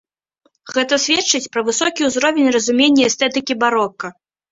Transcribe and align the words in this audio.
Гэта 0.77 0.97
сведчыць 1.03 1.51
пра 1.55 1.63
высокі 1.67 2.07
ўзровень 2.07 2.49
разумення 2.55 3.03
эстэтыкі 3.11 3.53
барока. 3.63 4.07